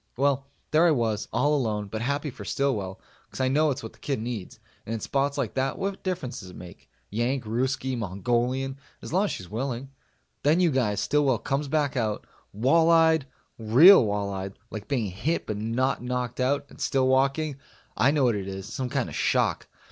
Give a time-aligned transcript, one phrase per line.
[0.17, 3.93] Well, there I was, all alone, but happy for Stillwell, cause I know it's what
[3.93, 6.89] the kid needs, and in spots like that what difference does it make?
[7.11, 9.91] Yank Ruskie Mongolian as long as she's willing.
[10.41, 13.27] Then, you guys, Stillwell comes back out wall eyed
[13.59, 17.57] real wall eyed like being hit but not knocked out and still walking.
[17.95, 19.67] I know what it is some kind of shock.